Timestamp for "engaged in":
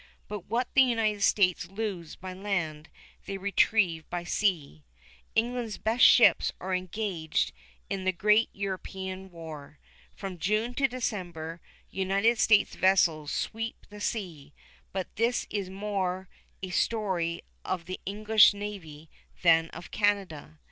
6.73-8.03